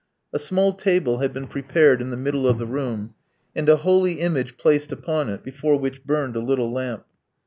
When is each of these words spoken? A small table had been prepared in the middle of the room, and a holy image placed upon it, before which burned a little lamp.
A 0.33 0.39
small 0.39 0.73
table 0.73 1.19
had 1.19 1.31
been 1.31 1.45
prepared 1.45 2.01
in 2.01 2.09
the 2.09 2.17
middle 2.17 2.47
of 2.47 2.57
the 2.57 2.65
room, 2.65 3.13
and 3.55 3.69
a 3.69 3.75
holy 3.75 4.13
image 4.13 4.57
placed 4.57 4.91
upon 4.91 5.29
it, 5.29 5.43
before 5.43 5.77
which 5.77 6.05
burned 6.05 6.35
a 6.35 6.39
little 6.39 6.71
lamp. 6.71 7.05